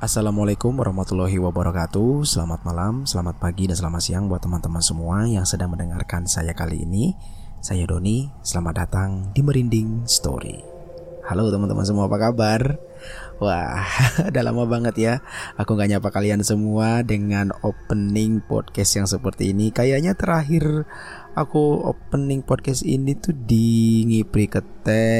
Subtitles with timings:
[0.00, 2.24] Assalamualaikum warahmatullahi wabarakatuh.
[2.24, 6.88] Selamat malam, selamat pagi, dan selamat siang buat teman-teman semua yang sedang mendengarkan saya kali
[6.88, 7.12] ini.
[7.60, 10.56] Saya Doni, selamat datang di Merinding Story.
[11.28, 12.80] Halo teman-teman semua, apa kabar?
[13.44, 13.84] Wah,
[14.32, 15.14] udah lama banget ya.
[15.60, 19.68] Aku gak nyapa kalian semua dengan opening podcast yang seperti ini.
[19.68, 20.88] Kayaknya terakhir
[21.36, 25.12] aku opening podcast ini tuh di Ngipri Kete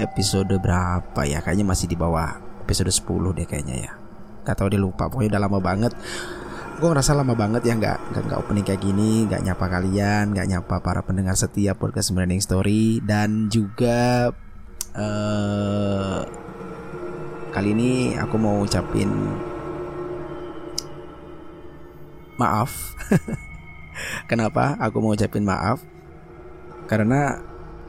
[0.00, 1.44] episode berapa ya?
[1.44, 4.05] Kayaknya masih di bawah episode 10 deh kayaknya ya
[4.46, 5.10] Gak tau dia lupa.
[5.10, 5.92] Pokoknya udah lama banget.
[6.78, 10.44] Gue ngerasa lama banget ya nggak nggak nggak opening kayak gini nggak nyapa kalian nggak
[10.44, 13.00] nyapa para pendengar setia podcast Branding Story.
[13.02, 14.30] Dan juga
[14.94, 16.20] uh,
[17.50, 19.10] kali ini aku mau ucapin
[22.38, 22.94] maaf.
[24.30, 25.80] Kenapa aku mau ucapin maaf?
[26.86, 27.40] Karena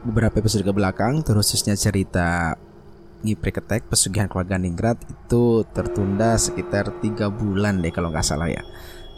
[0.02, 2.56] beberapa episode ke belakang khususnya cerita
[3.24, 8.62] Ketek pesugihan keluarga Ningrat itu tertunda sekitar tiga bulan deh kalau nggak salah ya.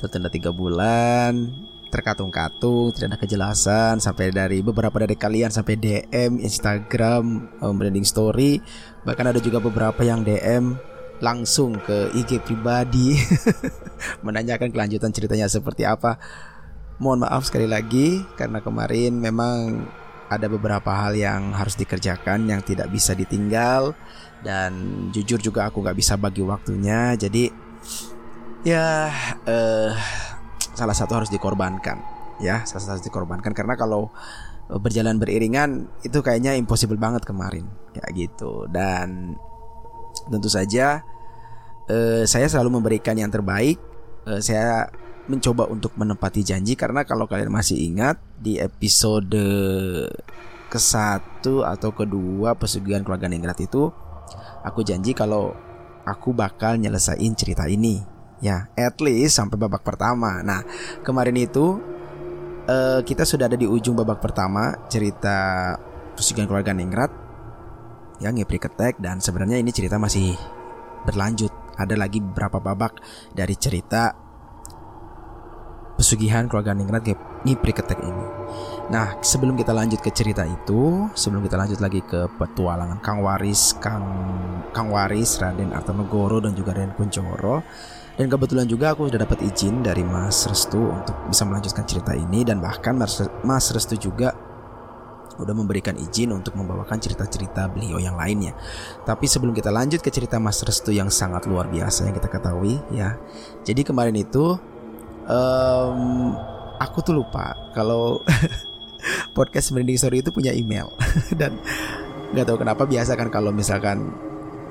[0.01, 1.53] Tertunda tiga bulan
[1.91, 8.63] terkatung-katung tidak ada kejelasan sampai dari beberapa dari kalian sampai DM Instagram um, branding story
[9.03, 10.79] bahkan ada juga beberapa yang DM
[11.21, 13.19] langsung ke IG pribadi
[14.25, 16.17] menanyakan kelanjutan ceritanya seperti apa.
[17.01, 19.89] Mohon maaf sekali lagi karena kemarin memang
[20.31, 23.99] ada beberapa hal yang harus dikerjakan yang tidak bisa ditinggal.
[24.41, 24.73] Dan
[25.11, 27.19] jujur juga aku nggak bisa bagi waktunya.
[27.19, 27.51] Jadi
[28.63, 29.11] ya
[29.45, 29.93] eh,
[30.73, 31.99] salah satu harus dikorbankan.
[32.39, 33.53] Ya salah satu harus dikorbankan.
[33.53, 34.15] Karena kalau
[34.71, 37.67] berjalan beriringan itu kayaknya impossible banget kemarin.
[37.91, 38.71] Kayak gitu.
[38.71, 39.35] Dan
[40.31, 41.03] tentu saja
[41.91, 43.83] eh, saya selalu memberikan yang terbaik.
[44.31, 44.87] Eh, saya
[45.31, 49.39] mencoba untuk menepati janji karena kalau kalian masih ingat di episode
[50.71, 53.91] ke satu atau kedua pesugihan keluarga Ningrat itu
[54.63, 55.55] aku janji kalau
[56.07, 58.03] aku bakal nyelesain cerita ini.
[58.41, 60.41] Ya at least sampai babak pertama.
[60.41, 60.65] Nah
[61.05, 61.77] kemarin itu
[62.71, 65.75] uh, kita sudah ada di ujung babak pertama cerita
[66.15, 67.13] pesugihan keluarga Ningrat.
[68.21, 70.37] Yang ngepri ketek dan sebenarnya ini cerita masih
[71.09, 71.53] berlanjut.
[71.81, 73.01] Ada lagi beberapa babak
[73.33, 74.30] dari cerita
[76.01, 77.05] pesugihan keluarga Ningrat
[77.45, 78.27] Ngipri Ketek ini.
[78.89, 83.77] Nah, sebelum kita lanjut ke cerita itu, sebelum kita lanjut lagi ke petualangan Kang Waris,
[83.77, 84.09] Kang
[84.73, 87.61] Kang Waris, Raden Artonegoro dan juga Raden Kuncoro.
[88.17, 92.49] Dan kebetulan juga aku sudah dapat izin dari Mas Restu untuk bisa melanjutkan cerita ini
[92.49, 92.97] dan bahkan
[93.45, 94.33] Mas Restu juga
[95.41, 98.53] udah memberikan izin untuk membawakan cerita-cerita beliau yang lainnya.
[99.09, 102.77] Tapi sebelum kita lanjut ke cerita Mas Restu yang sangat luar biasa yang kita ketahui
[102.93, 103.17] ya.
[103.65, 104.61] Jadi kemarin itu
[105.31, 106.35] um,
[106.83, 108.21] aku tuh lupa kalau
[109.37, 110.91] podcast Merinding Story itu punya email.
[111.41, 111.57] Dan
[112.35, 114.11] nggak tahu kenapa biasa kan kalau misalkan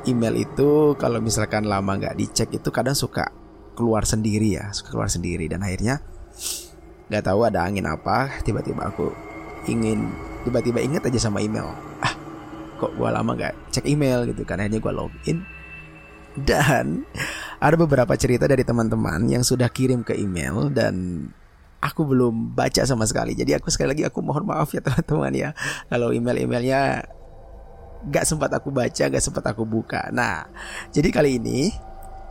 [0.07, 3.31] email itu kalau misalkan lama nggak dicek itu kadang suka
[3.75, 5.47] keluar sendiri ya suka keluar sendiri.
[5.47, 6.03] Dan akhirnya
[7.09, 9.09] nggak tahu ada angin apa tiba-tiba aku
[9.65, 10.11] ingin
[10.45, 11.71] tiba-tiba inget aja sama email.
[12.03, 12.13] Ah
[12.79, 15.43] kok gua lama nggak cek email gitu kan akhirnya gua login
[16.45, 17.03] dan
[17.59, 21.27] ada beberapa cerita dari teman-teman yang sudah kirim ke email dan
[21.79, 23.35] aku belum baca sama sekali.
[23.35, 25.49] Jadi aku sekali lagi aku mohon maaf ya teman-teman ya
[25.87, 27.03] kalau email-emailnya
[28.07, 30.07] gak sempat aku baca, gak sempat aku buka.
[30.15, 30.47] Nah,
[30.91, 31.71] jadi kali ini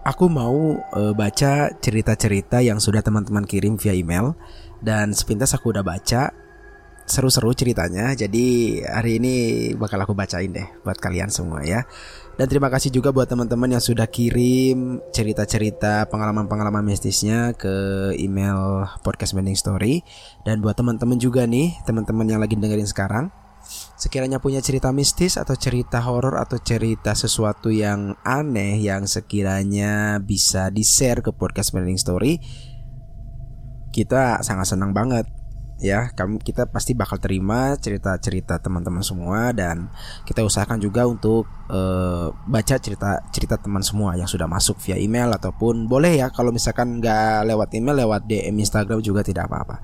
[0.04, 4.32] aku mau uh, baca cerita-cerita yang sudah teman-teman kirim via email
[4.80, 6.32] dan sepintas aku udah baca
[7.08, 8.12] seru-seru ceritanya.
[8.12, 9.34] Jadi hari ini
[9.76, 11.84] bakal aku bacain deh buat kalian semua ya.
[12.38, 19.34] Dan terima kasih juga buat teman-teman yang sudah kirim cerita-cerita pengalaman-pengalaman mistisnya ke email podcast
[19.34, 20.06] Mending Story.
[20.46, 23.34] Dan buat teman-teman juga nih, teman-teman yang lagi dengerin sekarang,
[23.98, 30.70] sekiranya punya cerita mistis atau cerita horor atau cerita sesuatu yang aneh yang sekiranya bisa
[30.70, 32.38] di-share ke podcast Mending Story,
[33.90, 35.26] kita sangat senang banget
[35.78, 39.86] ya kami kita pasti bakal terima cerita-cerita teman-teman semua dan
[40.26, 45.30] kita usahakan juga untuk uh, baca cerita cerita teman semua yang sudah masuk via email
[45.30, 49.78] ataupun boleh ya kalau misalkan nggak lewat email lewat DM Instagram juga tidak apa-apa.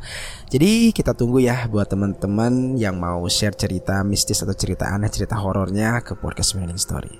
[0.51, 5.39] Jadi kita tunggu ya buat teman-teman yang mau share cerita mistis atau cerita aneh cerita
[5.39, 7.15] horornya ke podcast Meaning Story.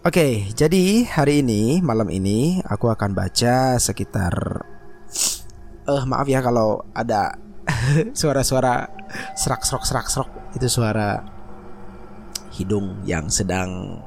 [0.00, 4.64] Oke, jadi hari ini malam ini aku akan baca sekitar
[5.84, 7.49] eh uh, maaf ya kalau ada
[8.20, 8.88] suara-suara
[9.34, 11.22] serak serak serak serak itu suara
[12.54, 14.00] hidung yang sedang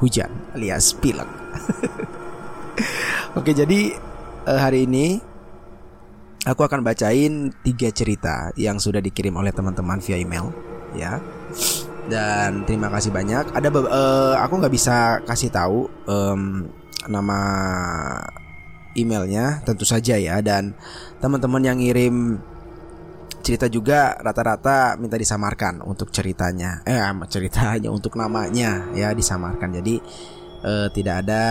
[0.00, 1.28] hujan alias pilek.
[3.38, 3.94] Oke jadi
[4.46, 5.18] uh, hari ini
[6.44, 10.52] aku akan bacain tiga cerita yang sudah dikirim oleh teman-teman via email
[10.96, 11.18] ya.
[12.04, 13.56] Dan terima kasih banyak.
[13.56, 16.68] Ada uh, aku nggak bisa kasih tahu um,
[17.08, 17.40] nama
[18.94, 20.76] emailnya tentu saja ya dan
[21.18, 22.38] teman-teman yang ngirim
[23.44, 26.80] cerita juga rata-rata minta disamarkan untuk ceritanya.
[26.88, 26.96] Eh
[27.28, 28.88] ceritanya untuk namanya.
[28.96, 29.76] Ya disamarkan.
[29.76, 30.00] Jadi
[30.64, 31.44] eh, tidak ada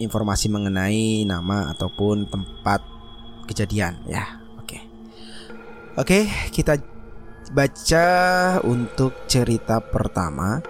[0.00, 2.80] informasi mengenai nama ataupun tempat
[3.44, 4.00] kejadian.
[4.08, 4.80] Ya oke.
[6.00, 6.80] Oke kita
[7.52, 8.08] baca
[8.64, 10.64] untuk cerita pertama.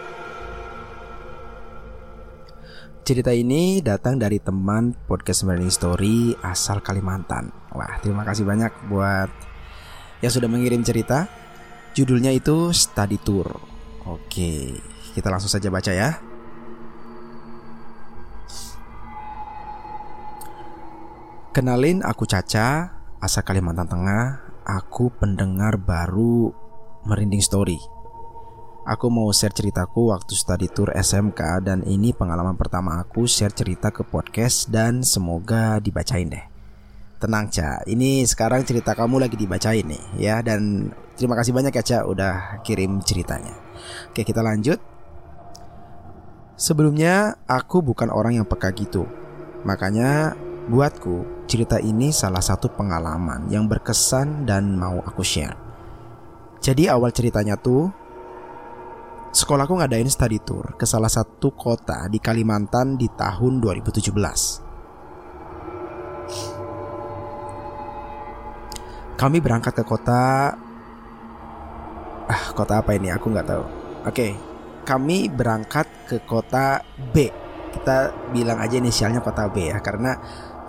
[3.02, 7.50] Cerita ini datang dari teman podcast Learning Story asal Kalimantan.
[7.75, 9.51] Wah, terima kasih banyak buat
[10.23, 11.29] yang sudah mengirim cerita.
[11.93, 13.53] Judulnya itu Study Tour.
[14.09, 14.81] Oke,
[15.13, 16.17] kita langsung saja baca ya.
[21.53, 24.41] Kenalin aku Caca, asal Kalimantan Tengah.
[24.65, 26.49] Aku pendengar baru
[27.05, 27.77] Merinding Story.
[28.83, 33.95] Aku mau share ceritaku waktu study tour SMK dan ini pengalaman pertama aku share cerita
[33.95, 36.51] ke podcast dan semoga dibacain deh.
[37.23, 40.43] Tenang Ca, ini sekarang cerita kamu lagi dibacain nih ya.
[40.43, 43.55] Dan terima kasih banyak ya Ca udah kirim ceritanya.
[44.11, 44.83] Oke kita lanjut.
[46.59, 49.07] Sebelumnya aku bukan orang yang peka gitu.
[49.63, 50.35] Makanya
[50.67, 55.55] buatku cerita ini salah satu pengalaman yang berkesan dan mau aku share.
[56.59, 58.03] Jadi awal ceritanya tuh
[59.33, 64.72] Sekolahku ngadain study tour ke salah satu kota di Kalimantan di tahun 2017
[69.17, 70.53] Kami berangkat ke kota
[72.32, 73.64] ah kota apa ini aku nggak tahu.
[74.09, 74.35] Oke,
[74.82, 76.82] kami berangkat ke kota
[77.12, 77.29] B.
[77.73, 80.17] Kita bilang aja inisialnya kota B ya karena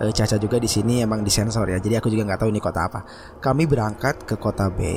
[0.00, 1.78] e, Caca juga di sini emang disensor ya.
[1.80, 3.00] Jadi aku juga nggak tahu ini kota apa.
[3.40, 4.96] Kami berangkat ke kota B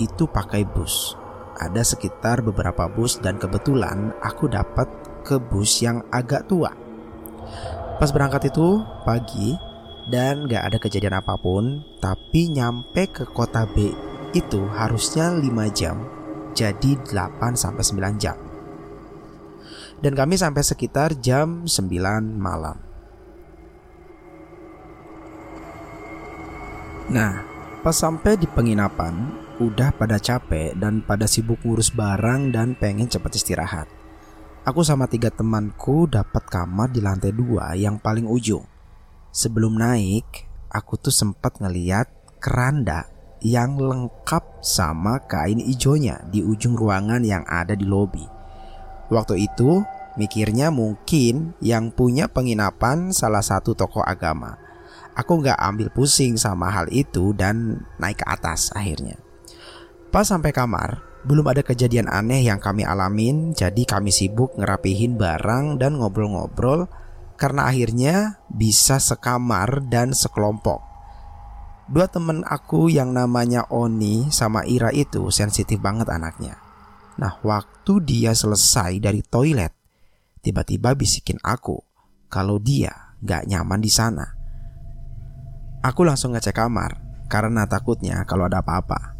[0.00, 1.16] itu pakai bus.
[1.56, 4.88] Ada sekitar beberapa bus dan kebetulan aku dapat
[5.24, 6.68] ke bus yang agak tua.
[7.96, 9.56] Pas berangkat itu pagi
[10.06, 13.90] dan gak ada kejadian apa pun, tapi nyampe ke kota B
[14.30, 15.42] itu harusnya 5
[15.74, 16.06] jam,
[16.54, 18.38] jadi 8 sampai 9 jam.
[19.98, 22.78] Dan kami sampai sekitar jam 9 malam.
[27.06, 27.42] Nah,
[27.86, 29.30] pas sampai di penginapan,
[29.62, 33.88] udah pada capek dan pada sibuk ngurus barang dan pengen cepat istirahat.
[34.66, 38.75] Aku sama tiga temanku dapat kamar di lantai dua yang paling ujung.
[39.36, 42.08] Sebelum naik, aku tuh sempat ngeliat
[42.40, 43.04] keranda
[43.44, 48.24] yang lengkap sama kain ijonya di ujung ruangan yang ada di lobi.
[49.12, 49.84] Waktu itu,
[50.16, 54.56] mikirnya mungkin yang punya penginapan salah satu tokoh agama.
[55.12, 59.20] Aku nggak ambil pusing sama hal itu dan naik ke atas akhirnya.
[60.08, 65.76] Pas sampai kamar, belum ada kejadian aneh yang kami alamin, jadi kami sibuk ngerapihin barang
[65.76, 66.88] dan ngobrol-ngobrol
[67.36, 70.82] karena akhirnya bisa sekamar dan sekelompok.
[71.86, 76.58] Dua temen aku yang namanya Oni sama Ira itu sensitif banget anaknya.
[77.16, 79.70] Nah, waktu dia selesai dari toilet,
[80.42, 81.78] tiba-tiba bisikin aku
[82.26, 84.26] kalau dia gak nyaman di sana.
[85.86, 86.98] Aku langsung ngecek kamar
[87.30, 89.14] karena takutnya kalau ada apa-apa.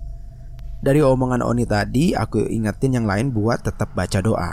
[0.83, 4.53] Dari omongan Oni tadi, aku ingetin yang lain buat tetap baca doa.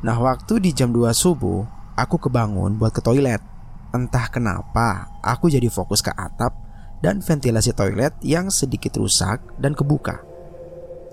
[0.00, 3.40] Nah, waktu di jam 2 subuh, aku kebangun buat ke toilet.
[3.90, 6.52] Entah kenapa, aku jadi fokus ke atap
[7.00, 10.20] dan ventilasi toilet yang sedikit rusak dan kebuka.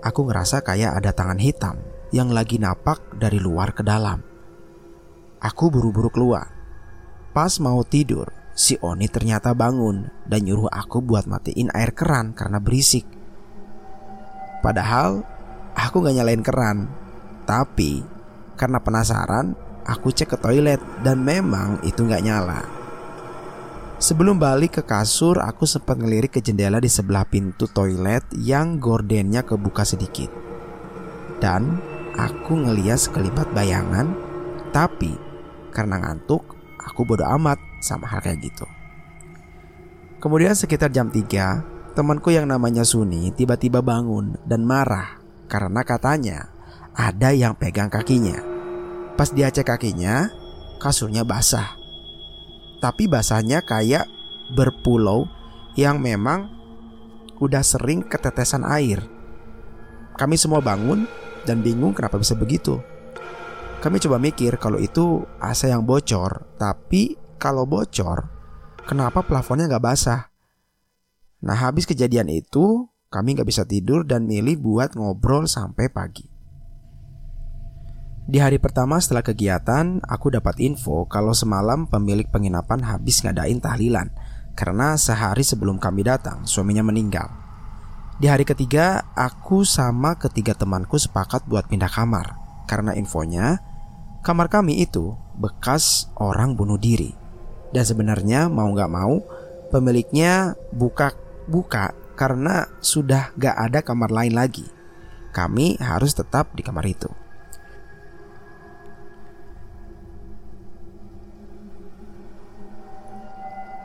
[0.03, 1.79] Aku ngerasa kayak ada tangan hitam
[2.11, 4.19] yang lagi napak dari luar ke dalam.
[5.39, 6.51] Aku buru-buru keluar.
[7.31, 12.59] Pas mau tidur, si Oni ternyata bangun dan nyuruh aku buat matiin air keran karena
[12.59, 13.07] berisik.
[14.59, 15.23] Padahal
[15.73, 16.87] aku gak nyalain keran,
[17.43, 18.03] tapi
[18.55, 22.63] karena penasaran, aku cek ke toilet dan memang itu gak nyala.
[24.03, 29.47] Sebelum balik ke kasur, aku sempat ngelirik ke jendela di sebelah pintu toilet yang gordennya
[29.47, 30.27] kebuka sedikit.
[31.39, 31.79] Dan
[32.19, 34.11] aku ngeliat sekelibat bayangan,
[34.75, 35.15] tapi
[35.71, 36.43] karena ngantuk,
[36.83, 38.67] aku bodoh amat sama hal kayak gitu.
[40.19, 46.51] Kemudian sekitar jam 3, temanku yang namanya Suni tiba-tiba bangun dan marah karena katanya
[46.91, 48.52] ada yang pegang kakinya.
[49.13, 50.34] Pas dia cek kakinya,
[50.82, 51.77] kasurnya basah.
[52.82, 54.10] Tapi basahnya kayak
[54.58, 55.29] berpulau
[55.77, 56.50] yang memang
[57.38, 59.05] udah sering ketetesan air.
[60.17, 61.05] Kami semua bangun
[61.46, 62.82] dan bingung kenapa bisa begitu.
[63.86, 68.32] Kami coba mikir kalau itu AC yang bocor, tapi kalau bocor,
[68.88, 70.32] kenapa plafonnya nggak basah?
[71.43, 76.32] Nah habis kejadian itu, kami nggak bisa tidur dan milih buat ngobrol sampai pagi.
[78.33, 84.09] Di hari pertama setelah kegiatan, aku dapat info kalau semalam pemilik penginapan habis ngadain tahlilan
[84.57, 87.29] karena sehari sebelum kami datang, suaminya meninggal.
[88.17, 92.33] Di hari ketiga, aku sama ketiga temanku sepakat buat pindah kamar
[92.65, 93.61] karena infonya
[94.25, 97.13] kamar kami itu bekas orang bunuh diri.
[97.69, 99.21] Dan sebenarnya mau gak mau
[99.69, 101.13] pemiliknya buka
[101.45, 104.65] buka karena sudah gak ada kamar lain lagi.
[105.29, 107.22] Kami harus tetap di kamar itu.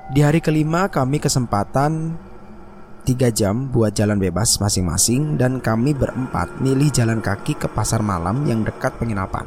[0.08, 2.16] Di hari kelima kami kesempatan
[3.04, 8.40] 3 jam buat jalan bebas masing-masing dan kami berempat milih jalan kaki ke pasar malam
[8.48, 9.44] yang dekat penginapan.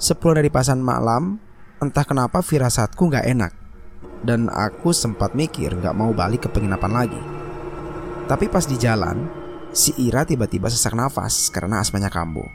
[0.00, 1.36] Sepuluh dari pasar malam,
[1.76, 3.52] entah kenapa firasatku gak enak
[4.24, 7.22] dan aku sempat mikir gak mau balik ke penginapan lagi.
[8.32, 9.28] Tapi pas di jalan,
[9.76, 12.48] si Ira tiba-tiba sesak nafas karena asmanya kambuh.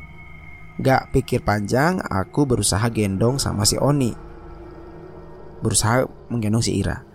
[0.81, 4.24] Gak pikir panjang, aku berusaha gendong sama si Oni
[5.63, 7.05] berusaha menggendong si Ira.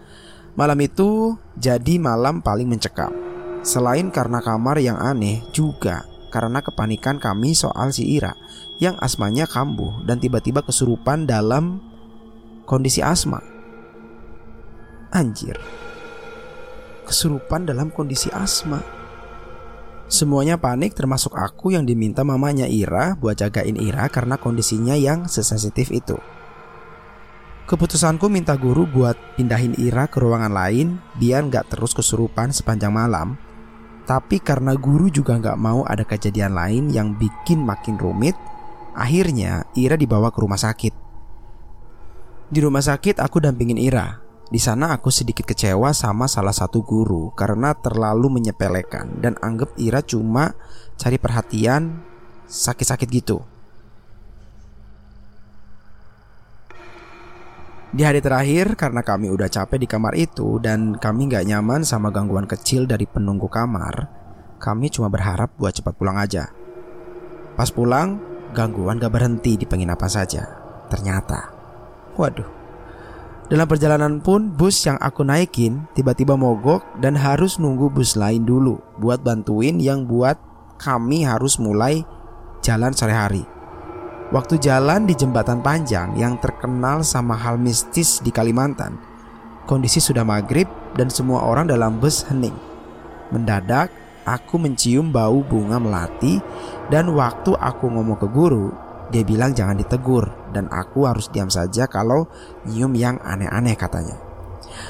[0.59, 3.13] Malam itu jadi malam paling mencekam.
[3.61, 8.33] Selain karena kamar yang aneh juga karena kepanikan kami soal si Ira
[8.81, 11.83] yang asmanya kambuh dan tiba-tiba kesurupan dalam
[12.65, 13.43] kondisi asma.
[15.11, 15.59] Anjir.
[17.05, 18.81] Kesurupan dalam kondisi asma.
[20.11, 25.91] Semuanya panik termasuk aku yang diminta mamanya Ira buat jagain Ira karena kondisinya yang sesensitif
[25.95, 26.19] itu.
[27.71, 33.39] Keputusanku minta guru buat pindahin Ira ke ruangan lain biar nggak terus kesurupan sepanjang malam.
[34.11, 38.35] Tapi karena guru juga nggak mau ada kejadian lain yang bikin makin rumit,
[38.99, 40.91] akhirnya Ira dibawa ke rumah sakit.
[42.51, 44.19] Di rumah sakit aku dampingin Ira.
[44.51, 50.03] Di sana aku sedikit kecewa sama salah satu guru karena terlalu menyepelekan dan anggap Ira
[50.03, 50.59] cuma
[50.99, 52.03] cari perhatian
[52.51, 53.47] sakit-sakit gitu.
[57.91, 62.15] Di hari terakhir karena kami udah capek di kamar itu dan kami nggak nyaman sama
[62.15, 64.07] gangguan kecil dari penunggu kamar,
[64.63, 66.55] kami cuma berharap buat cepat pulang aja.
[67.59, 68.23] Pas pulang,
[68.55, 70.43] gangguan gak berhenti di penginapan saja.
[70.87, 71.51] Ternyata,
[72.15, 72.47] waduh.
[73.51, 78.79] Dalam perjalanan pun bus yang aku naikin tiba-tiba mogok dan harus nunggu bus lain dulu
[79.03, 80.39] buat bantuin yang buat
[80.79, 82.07] kami harus mulai
[82.63, 83.43] jalan sore hari.
[84.31, 88.95] Waktu jalan di jembatan panjang yang terkenal sama hal mistis di Kalimantan,
[89.67, 92.55] kondisi sudah maghrib dan semua orang dalam bus hening.
[93.35, 93.91] Mendadak,
[94.23, 96.39] aku mencium bau bunga melati
[96.95, 98.71] dan waktu aku ngomong ke guru,
[99.11, 102.31] dia bilang jangan ditegur dan aku harus diam saja kalau
[102.71, 104.15] nyium yang aneh-aneh katanya.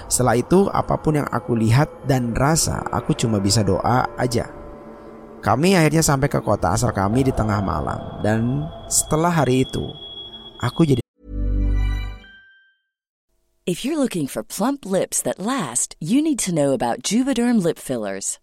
[0.04, 4.60] Setelah itu, apa pun yang aku lihat dan rasa, aku cuma bisa doa aja
[5.40, 9.88] kami akhirnya sampai ke kota asal kami di tengah malam dan setelah hari itu
[10.61, 11.00] aku jadi
[13.70, 17.78] If you're looking for plump lips that last, you need to know about Juvederm lip
[17.78, 18.42] fillers.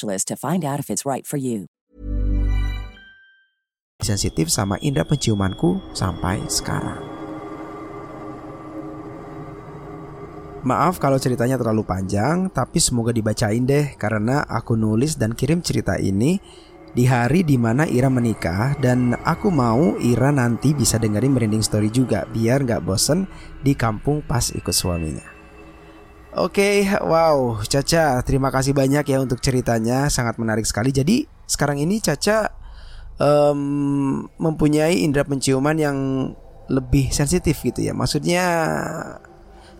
[0.00, 1.68] to find out if it's right for you.
[4.02, 6.98] Sensitif sama indera penciumanku sampai sekarang.
[10.62, 15.98] Maaf kalau ceritanya terlalu panjang, tapi semoga dibacain deh karena aku nulis dan kirim cerita
[15.98, 16.38] ini
[16.94, 21.90] di hari di mana Ira menikah dan aku mau Ira nanti bisa dengerin merinding story
[21.90, 23.26] juga biar nggak bosen
[23.58, 25.41] di kampung pas ikut suaminya.
[26.32, 30.88] Oke, okay, wow, Caca, terima kasih banyak ya untuk ceritanya, sangat menarik sekali.
[30.88, 32.48] Jadi sekarang ini Caca
[33.20, 35.98] um, mempunyai indera penciuman yang
[36.72, 37.92] lebih sensitif gitu ya.
[37.92, 38.48] Maksudnya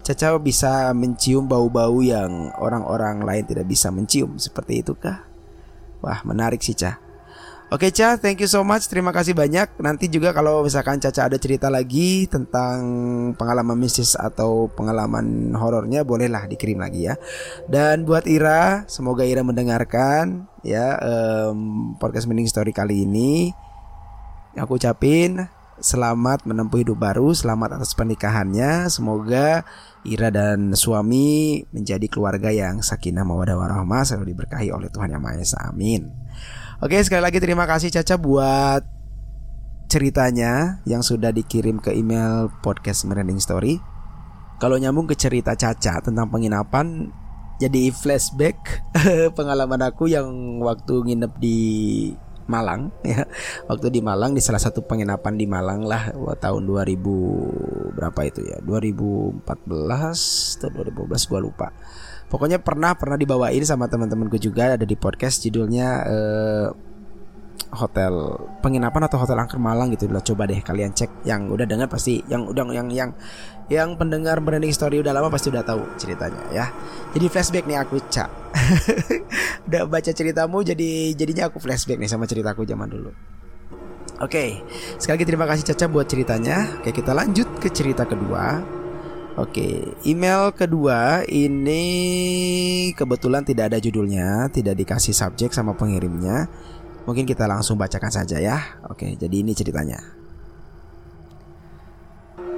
[0.04, 5.24] Caca bisa mencium bau-bau yang orang-orang lain tidak bisa mencium, seperti itu kah?
[6.04, 7.00] Wah, menarik sih, Caca.
[7.72, 8.84] Oke Ca, thank you so much.
[8.84, 9.80] Terima kasih banyak.
[9.80, 12.76] Nanti juga kalau misalkan Caca ada cerita lagi tentang
[13.32, 17.16] pengalaman mistis atau pengalaman horornya, bolehlah dikirim lagi ya.
[17.64, 23.56] Dan buat Ira, semoga Ira mendengarkan ya um, podcast Mending Story kali ini.
[24.52, 25.48] Aku ucapin
[25.80, 28.92] selamat menempuh hidup baru, selamat atas pernikahannya.
[28.92, 29.64] Semoga
[30.04, 35.36] Ira dan suami menjadi keluarga yang sakinah mawadah warahmah selalu diberkahi oleh Tuhan Yang Maha
[35.40, 35.58] Esa.
[35.72, 36.21] Amin.
[36.82, 38.82] Oke sekali lagi terima kasih Caca buat
[39.86, 43.78] ceritanya yang sudah dikirim ke email podcast Merending Story.
[44.58, 47.06] Kalau nyambung ke cerita Caca tentang penginapan,
[47.62, 48.82] jadi flashback
[49.38, 51.58] pengalaman aku yang waktu nginep di
[52.50, 53.30] Malang ya.
[53.70, 56.10] Waktu di Malang di salah satu penginapan di Malang lah
[56.42, 58.58] tahun 2000 berapa itu ya?
[58.58, 59.46] 2014
[60.58, 61.68] atau 2015 gua lupa.
[62.32, 66.68] Pokoknya pernah pernah dibawain sama teman-temanku juga ada di podcast judulnya uh,
[67.76, 70.08] hotel penginapan atau hotel angker Malang gitu.
[70.08, 71.28] Lah coba deh kalian cek.
[71.28, 73.10] Yang udah dengar pasti yang udah yang yang
[73.68, 76.72] yang pendengar branding story udah lama pasti udah tahu ceritanya ya.
[77.12, 78.28] Jadi flashback nih aku cak
[79.68, 83.12] udah baca ceritamu jadi jadinya aku flashback nih sama ceritaku zaman dulu.
[84.22, 84.62] Oke,
[85.02, 86.78] sekali lagi terima kasih Caca buat ceritanya.
[86.78, 88.81] Oke, kita lanjut ke cerita kedua.
[89.32, 91.80] Oke, email kedua ini
[92.92, 96.52] kebetulan tidak ada judulnya, tidak dikasih subjek sama pengirimnya.
[97.08, 98.60] Mungkin kita langsung bacakan saja ya.
[98.92, 99.96] Oke, jadi ini ceritanya.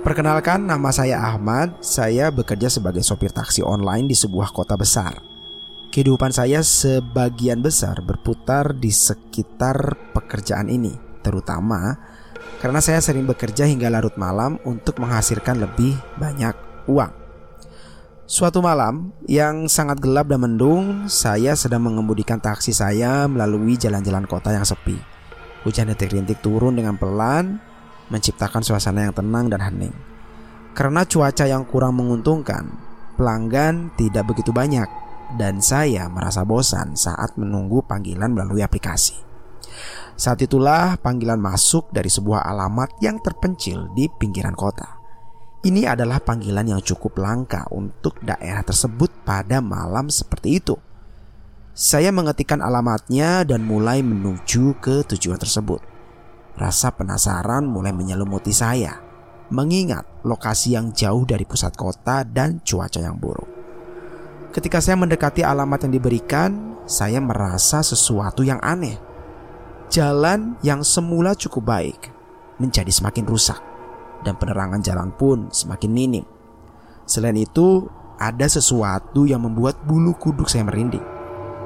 [0.02, 1.78] Perkenalkan, nama saya Ahmad.
[1.78, 5.16] Saya bekerja sebagai sopir taksi online di sebuah kota besar.
[5.94, 10.90] Kehidupan saya sebagian besar berputar di sekitar pekerjaan ini,
[11.22, 11.94] terutama
[12.64, 16.56] karena saya sering bekerja hingga larut malam untuk menghasilkan lebih banyak
[16.88, 17.12] uang.
[18.24, 24.56] Suatu malam yang sangat gelap dan mendung, saya sedang mengemudikan taksi saya melalui jalan-jalan kota
[24.56, 24.96] yang sepi.
[25.68, 27.60] Hujan rintik-rintik turun dengan pelan,
[28.08, 29.92] menciptakan suasana yang tenang dan hening.
[30.72, 32.64] Karena cuaca yang kurang menguntungkan,
[33.20, 34.88] pelanggan tidak begitu banyak.
[35.34, 39.33] dan saya merasa bosan saat menunggu panggilan melalui aplikasi.
[40.14, 45.02] Saat itulah panggilan masuk dari sebuah alamat yang terpencil di pinggiran kota.
[45.64, 50.76] Ini adalah panggilan yang cukup langka untuk daerah tersebut pada malam seperti itu.
[51.74, 55.82] Saya mengetikkan alamatnya dan mulai menuju ke tujuan tersebut.
[56.54, 59.02] Rasa penasaran mulai menyelimuti saya,
[59.50, 63.50] mengingat lokasi yang jauh dari pusat kota dan cuaca yang buruk.
[64.54, 69.13] Ketika saya mendekati alamat yang diberikan, saya merasa sesuatu yang aneh.
[69.92, 72.00] Jalan yang semula cukup baik
[72.58, 73.60] menjadi semakin rusak
[74.24, 76.24] dan penerangan jalan pun semakin minim.
[77.04, 77.84] Selain itu,
[78.16, 81.04] ada sesuatu yang membuat bulu kuduk saya merinding.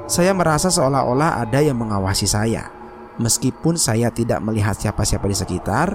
[0.08, 2.72] Saya merasa seolah-olah ada yang mengawasi saya.
[3.20, 5.88] Meskipun saya tidak melihat siapa-siapa di sekitar,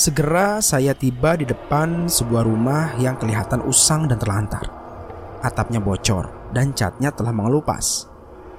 [0.00, 4.64] Segera saya tiba di depan sebuah rumah yang kelihatan usang dan terlantar.
[5.44, 8.09] Atapnya bocor dan catnya telah mengelupas.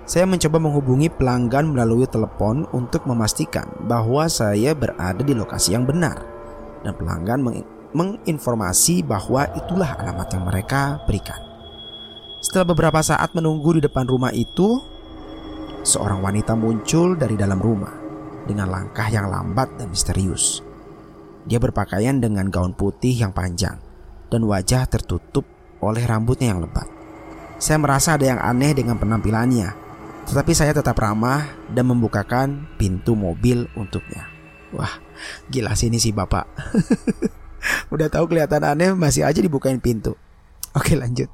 [0.06, 6.20] Saya mencoba menghubungi pelanggan melalui telepon untuk memastikan bahwa saya berada di lokasi yang benar.
[6.82, 7.62] Dan pelanggan meng
[7.92, 11.38] menginformasi bahwa itulah alamat yang mereka berikan.
[12.42, 14.80] Setelah beberapa saat menunggu di depan rumah itu,
[15.86, 17.94] seorang wanita muncul dari dalam rumah
[18.48, 20.64] dengan langkah yang lambat dan misterius.
[21.46, 23.78] Dia berpakaian dengan gaun putih yang panjang
[24.32, 25.46] dan wajah tertutup
[25.82, 26.88] oleh rambutnya yang lebat.
[27.62, 29.91] Saya merasa ada yang aneh dengan penampilannya,
[30.32, 34.32] tetapi saya tetap ramah dan membukakan pintu mobil untuknya.
[34.72, 35.04] Wah,
[35.52, 36.48] gila sih ini si bapak.
[37.94, 40.16] Udah tahu kelihatan aneh masih aja dibukain pintu.
[40.72, 41.28] Oke lanjut.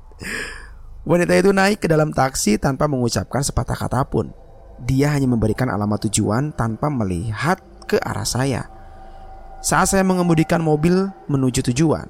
[1.06, 4.34] Wanita itu naik ke dalam taksi tanpa mengucapkan sepatah kata pun.
[4.82, 8.66] Dia hanya memberikan alamat tujuan tanpa melihat ke arah saya.
[9.62, 12.10] Saat saya mengemudikan mobil menuju tujuan,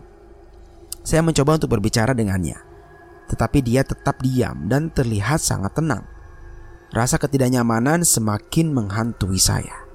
[1.03, 2.55] saya mencoba untuk berbicara dengannya.
[3.27, 6.16] Tetapi dia tetap diam dan terlihat sangat tenang.
[6.91, 9.85] Rasa ketidaknyamanan semakin menghantui saya.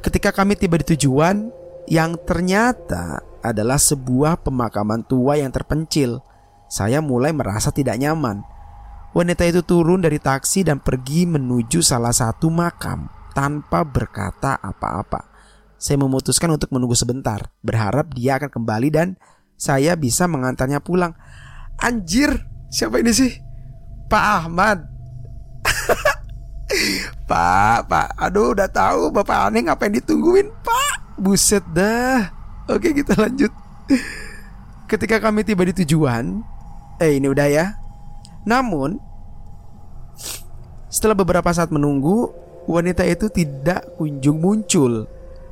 [0.00, 1.50] Ketika kami tiba di tujuan,
[1.90, 6.22] yang ternyata adalah sebuah pemakaman tua yang terpencil,
[6.70, 8.40] saya mulai merasa tidak nyaman.
[9.10, 15.30] Wanita itu turun dari taksi dan pergi menuju salah satu makam tanpa berkata apa-apa
[15.80, 19.16] saya memutuskan untuk menunggu sebentar, berharap dia akan kembali dan
[19.56, 21.16] saya bisa mengantarnya pulang.
[21.80, 22.36] Anjir,
[22.68, 23.32] siapa ini sih?
[24.12, 24.84] Pak Ahmad.
[27.30, 31.18] pak, Pak, aduh udah tahu Bapak aneh ngapain ditungguin, Pak.
[31.20, 32.30] Buset dah.
[32.70, 33.50] Oke, kita lanjut.
[34.86, 36.42] Ketika kami tiba di tujuan,
[37.02, 37.66] eh ini udah ya.
[38.46, 38.98] Namun,
[40.90, 42.30] setelah beberapa saat menunggu,
[42.66, 45.06] wanita itu tidak kunjung muncul.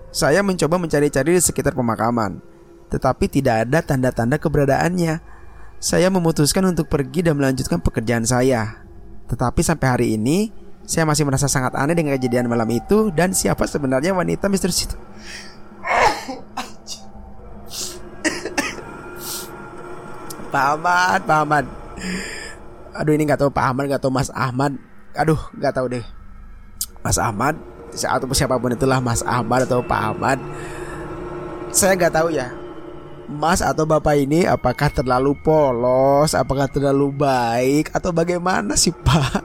[0.08, 2.40] Saya mencoba mencari-cari di sekitar pemakaman,
[2.88, 5.20] tetapi tidak ada tanda-tanda keberadaannya.
[5.78, 8.87] Saya memutuskan untuk pergi dan melanjutkan pekerjaan saya.
[9.28, 10.48] Tetapi sampai hari ini,
[10.88, 14.96] saya masih merasa sangat aneh dengan kejadian malam itu dan siapa sebenarnya wanita misterius itu.
[20.48, 21.64] Pak Ahmad, Pak Ahmad.
[22.96, 24.72] Aduh ini nggak tahu Pak Ahmad, nggak tahu Mas Ahmad.
[25.12, 26.04] Aduh nggak tahu deh.
[27.04, 27.54] Mas Ahmad
[27.88, 30.38] atau siapa pun itulah Mas Ahmad atau Pak Ahmad
[31.72, 32.48] saya nggak tahu ya
[33.28, 37.92] Mas atau Bapak ini apakah terlalu polos, apakah terlalu baik?
[37.92, 39.44] Atau bagaimana sih Pak?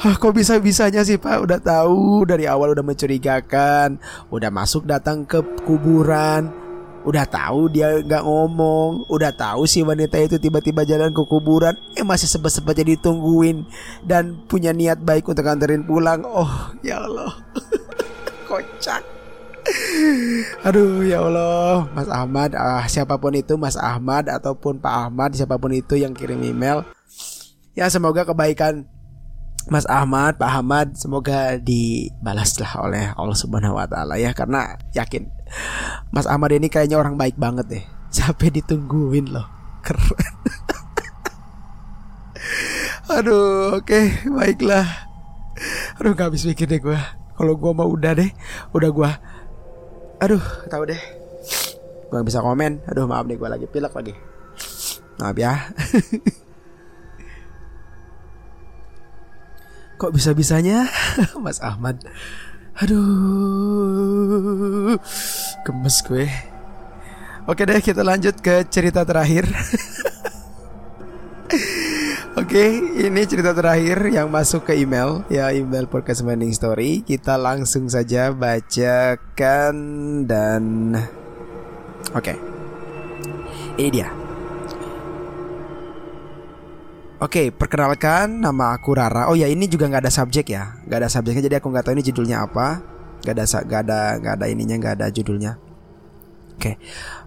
[0.00, 1.44] Hah, kok bisa-bisanya sih Pak?
[1.44, 4.00] Udah tahu dari awal udah mencurigakan,
[4.32, 6.48] udah masuk datang ke kuburan,
[7.00, 9.08] Udah tahu dia nggak ngomong.
[9.08, 11.72] Udah tahu si wanita itu tiba-tiba jalan ke kuburan.
[11.96, 13.64] Eh masih sebet-sebetnya ditungguin.
[14.04, 16.20] Dan punya niat baik untuk anterin pulang.
[16.28, 17.40] Oh ya Allah.
[18.48, 19.00] Kocak
[20.66, 25.56] Aduh ya Allah Mas Ahmad ah, Siapa pun itu Mas Ahmad Ataupun Pak Ahmad Siapa
[25.56, 26.82] pun itu yang kirim email
[27.72, 28.84] Ya semoga kebaikan
[29.68, 35.28] Mas Ahmad, Pak Ahmad semoga dibalaslah oleh Allah Subhanahu wa taala ya karena yakin
[36.10, 37.84] Mas Ahmad ini kayaknya orang baik banget deh.
[38.10, 39.46] Sampai ditungguin loh.
[39.82, 40.34] Keren.
[43.20, 44.86] Aduh, oke, okay, baiklah.
[45.98, 46.98] Aduh, gak habis pikir deh gue.
[47.34, 48.30] Kalau gue mau udah deh,
[48.70, 49.10] udah gue.
[50.20, 51.00] Aduh, tahu deh.
[52.12, 52.84] Gue gak bisa komen.
[52.92, 54.12] Aduh, maaf deh gue lagi pilek lagi.
[55.16, 55.56] Maaf ya.
[60.00, 60.88] Kok bisa-bisanya
[61.44, 62.00] Mas Ahmad
[62.80, 62.96] Aduh,
[65.68, 66.24] gemes gue.
[67.44, 69.44] Oke deh, kita lanjut ke cerita terakhir.
[72.38, 77.02] Oke, ini cerita terakhir yang masuk ke email ya email podcast Morning Story.
[77.02, 79.74] Kita langsung saja bacakan
[80.30, 80.94] dan
[82.14, 82.34] oke.
[83.74, 84.14] Ini dia.
[87.18, 89.26] Oke, perkenalkan nama aku Rara.
[89.26, 91.50] Oh ya, ini juga nggak ada subjek ya, nggak ada subjeknya.
[91.50, 92.78] Jadi aku nggak tahu ini judulnya apa.
[93.26, 95.69] Gak ada, gak ada, gak ada ininya, nggak ada judulnya.
[96.60, 96.76] Oke,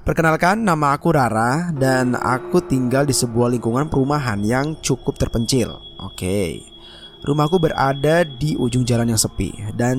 [0.05, 5.81] perkenalkan nama aku Rara dan aku tinggal di sebuah lingkungan perumahan yang cukup terpencil.
[5.97, 6.61] Oke,
[7.25, 9.97] rumahku berada di ujung jalan yang sepi dan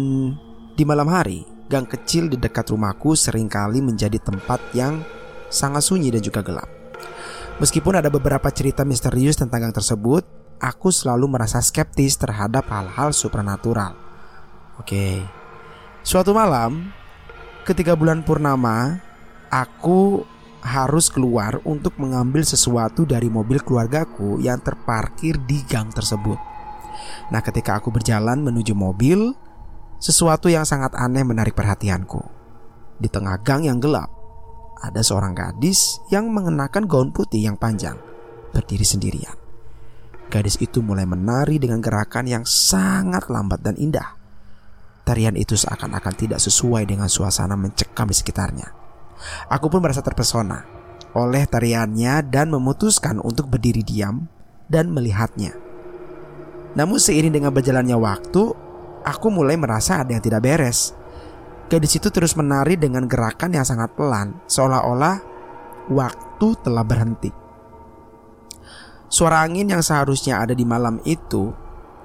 [0.78, 5.02] di malam hari gang kecil di dekat rumahku sering kali menjadi tempat yang
[5.50, 6.70] sangat sunyi dan juga gelap.
[7.58, 10.22] Meskipun ada beberapa cerita misterius tentang gang tersebut,
[10.62, 13.98] aku selalu merasa skeptis terhadap hal-hal supernatural.
[14.78, 15.26] Oke.
[16.06, 16.94] Suatu malam,
[17.66, 19.03] ketika bulan purnama,
[19.54, 20.26] aku
[20.66, 26.40] harus keluar untuk mengambil sesuatu dari mobil keluargaku yang terparkir di gang tersebut.
[27.30, 29.36] Nah, ketika aku berjalan menuju mobil,
[30.02, 32.18] sesuatu yang sangat aneh menarik perhatianku.
[32.98, 34.10] Di tengah gang yang gelap,
[34.80, 38.00] ada seorang gadis yang mengenakan gaun putih yang panjang,
[38.50, 39.36] berdiri sendirian.
[40.32, 44.16] Gadis itu mulai menari dengan gerakan yang sangat lambat dan indah.
[45.04, 48.83] Tarian itu seakan-akan tidak sesuai dengan suasana mencekam di sekitarnya.
[49.48, 50.74] Aku pun merasa terpesona
[51.14, 54.26] oleh tariannya dan memutuskan untuk berdiri diam
[54.66, 55.54] dan melihatnya.
[56.74, 58.42] Namun seiring dengan berjalannya waktu,
[59.06, 60.90] aku mulai merasa ada yang tidak beres.
[61.70, 65.22] Gadis itu terus menari dengan gerakan yang sangat pelan, seolah-olah
[65.88, 67.30] waktu telah berhenti.
[69.06, 71.54] Suara angin yang seharusnya ada di malam itu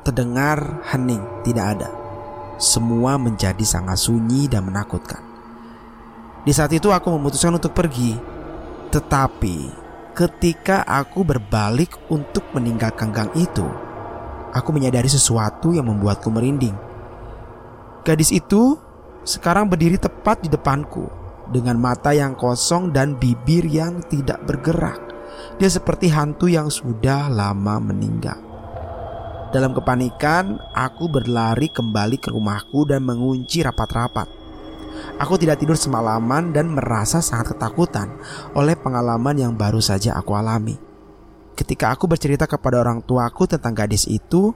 [0.06, 1.90] terdengar hening, tidak ada.
[2.62, 5.29] Semua menjadi sangat sunyi dan menakutkan.
[6.44, 8.16] Di saat itu aku memutuskan untuk pergi.
[8.90, 9.58] Tetapi
[10.16, 13.68] ketika aku berbalik untuk meninggalkan gang itu,
[14.56, 16.76] aku menyadari sesuatu yang membuatku merinding.
[18.08, 18.80] Gadis itu
[19.28, 21.06] sekarang berdiri tepat di depanku
[21.52, 24.98] dengan mata yang kosong dan bibir yang tidak bergerak.
[25.60, 28.40] Dia seperti hantu yang sudah lama meninggal.
[29.50, 34.39] Dalam kepanikan, aku berlari kembali ke rumahku dan mengunci rapat-rapat.
[35.20, 38.12] Aku tidak tidur semalaman dan merasa sangat ketakutan
[38.56, 40.80] oleh pengalaman yang baru saja aku alami.
[41.60, 44.56] Ketika aku bercerita kepada orang tuaku tentang gadis itu,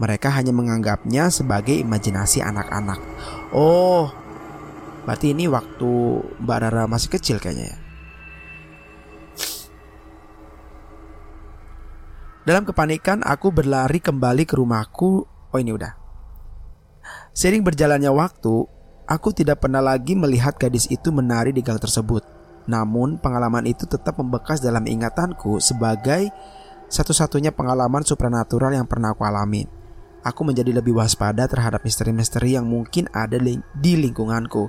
[0.00, 2.98] mereka hanya menganggapnya sebagai imajinasi anak-anak.
[3.54, 4.10] Oh,
[5.06, 5.90] berarti ini waktu
[6.42, 7.78] Mbak Rara masih kecil kayaknya ya.
[12.40, 15.28] Dalam kepanikan, aku berlari kembali ke rumahku.
[15.28, 15.92] Oh, ini udah.
[17.30, 18.66] Sering berjalannya waktu,
[19.10, 22.22] aku tidak pernah lagi melihat gadis itu menari di gang tersebut.
[22.70, 26.30] Namun, pengalaman itu tetap membekas dalam ingatanku sebagai
[26.86, 29.80] satu-satunya pengalaman supranatural yang pernah aku alami
[30.24, 33.40] aku menjadi lebih waspada terhadap misteri-misteri yang mungkin ada
[33.76, 34.68] di lingkunganku.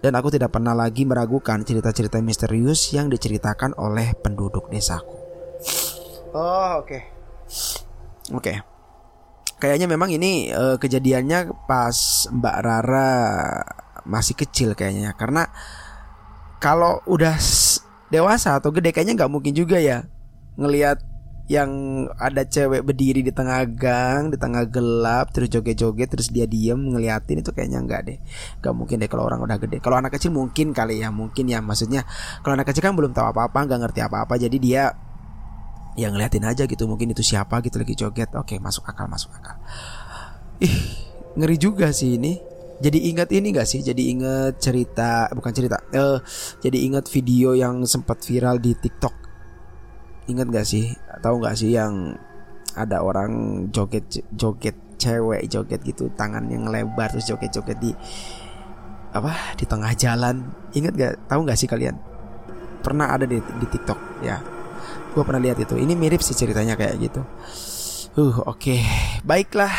[0.00, 5.12] Dan aku tidak pernah lagi meragukan cerita-cerita misterius yang diceritakan oleh penduduk desaku.
[6.32, 6.88] Oh, oke.
[6.88, 7.02] Okay.
[8.32, 8.40] Oke.
[8.40, 8.56] Okay.
[9.60, 13.12] Kayaknya memang ini uh, kejadiannya pas Mbak Rara
[14.08, 15.44] masih kecil kayaknya karena
[16.56, 17.36] kalau udah
[18.08, 20.08] dewasa atau gede kayaknya nggak mungkin juga ya
[20.56, 21.04] ngelihat
[21.50, 21.70] yang
[22.14, 27.42] ada cewek berdiri di tengah gang, di tengah gelap, terus joget-joget, terus dia diem ngeliatin
[27.42, 28.18] itu kayaknya enggak deh,
[28.62, 29.82] nggak mungkin deh kalau orang udah gede.
[29.82, 31.58] Kalau anak kecil mungkin kali ya, mungkin ya.
[31.58, 32.06] Maksudnya
[32.46, 34.94] kalau anak kecil kan belum tahu apa-apa, nggak ngerti apa-apa, jadi dia
[35.98, 39.56] yang ngeliatin aja gitu, mungkin itu siapa gitu lagi joget, oke masuk akal, masuk akal.
[40.62, 40.76] Ih
[41.34, 42.38] ngeri juga sih ini.
[42.80, 43.84] Jadi ingat ini gak sih?
[43.84, 46.16] Jadi ingat cerita bukan cerita, uh,
[46.64, 49.20] jadi ingat video yang sempat viral di TikTok
[50.30, 50.94] Ingat gak sih?
[51.20, 52.14] Tahu gak sih yang
[52.78, 57.90] ada orang joget joget cewek joget gitu tangan yang lebar terus joget-joget di
[59.10, 61.98] apa di tengah jalan ingat gak tahu gak sih kalian
[62.78, 64.38] pernah ada di, di TikTok ya
[65.12, 65.74] gue pernah lihat itu.
[65.76, 67.22] Ini mirip sih ceritanya kayak gitu.
[68.18, 68.58] Uh oke.
[68.58, 68.82] Okay.
[69.22, 69.72] baiklah.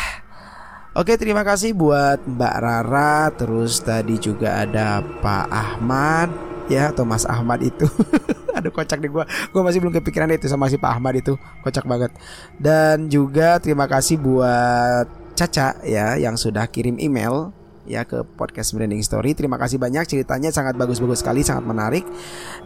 [0.92, 3.32] Oke terima kasih buat Mbak Rara.
[3.32, 6.28] Terus tadi juga ada Pak Ahmad.
[6.68, 7.88] Ya atau Mas Ahmad itu.
[8.56, 11.36] Aduh kocak deh gue Gue masih belum kepikiran itu sama si Pak Ahmad itu.
[11.64, 12.12] Kocak banget.
[12.60, 17.56] Dan juga terima kasih buat Caca ya Yang sudah kirim email
[17.88, 19.34] ya ke podcast branding story.
[19.34, 22.04] Terima kasih banyak ceritanya sangat bagus-bagus sekali, sangat menarik.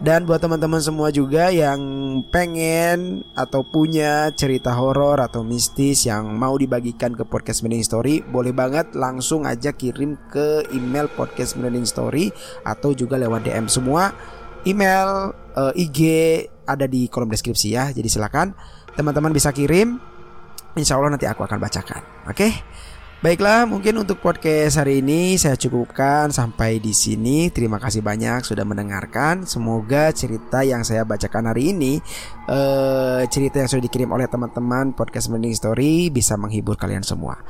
[0.01, 1.79] Dan buat teman-teman semua juga yang
[2.29, 8.53] pengen atau punya cerita horor atau mistis yang mau dibagikan ke podcast branding story, boleh
[8.53, 12.29] banget langsung aja kirim ke email podcast branding story
[12.65, 14.13] atau juga lewat DM semua
[14.67, 15.99] email uh, eh, IG
[16.67, 17.89] ada di kolom deskripsi ya.
[17.95, 18.51] Jadi silakan
[18.99, 19.95] teman-teman bisa kirim.
[20.77, 22.01] Insya Allah nanti aku akan bacakan.
[22.29, 22.35] Oke.
[22.35, 22.51] Okay?
[23.17, 27.49] Baiklah, mungkin untuk podcast hari ini saya cukupkan sampai di sini.
[27.49, 29.41] Terima kasih banyak sudah mendengarkan.
[29.41, 31.97] Semoga cerita yang saya bacakan hari ini,
[32.45, 37.41] eh, cerita yang sudah dikirim oleh teman-teman podcast Mending Story bisa menghibur kalian semua.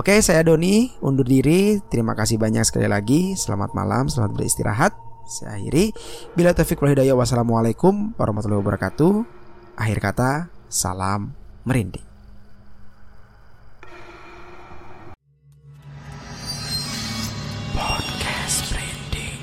[0.00, 1.84] Oke, saya Doni undur diri.
[1.92, 3.36] Terima kasih banyak sekali lagi.
[3.36, 4.96] Selamat malam, selamat beristirahat.
[5.28, 5.92] Saya akhiri.
[6.32, 7.12] Bila taufik hidayah.
[7.12, 9.12] Wassalamualaikum warahmatullahi wabarakatuh.
[9.76, 11.36] Akhir kata, salam
[11.68, 12.09] merinding.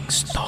[0.09, 0.46] Stop.